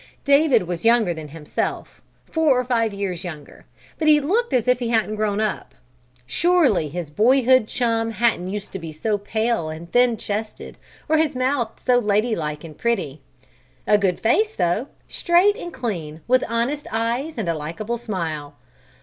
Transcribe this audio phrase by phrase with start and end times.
[0.25, 3.65] David was younger than himself, four or five years younger,
[3.99, 5.75] but he looked as if he hadn't grown up.
[6.25, 11.35] Surely his boyhood chum hadn't used to be so pale and thin chested or his
[11.35, 13.21] mouth so ladylike and pretty.
[13.85, 18.55] A good face, though; straight and clean, with honest eyes and a likable smile.